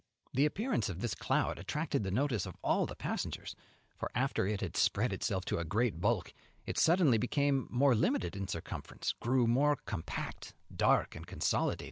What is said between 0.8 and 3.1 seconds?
of this cloud attracted the notice of all the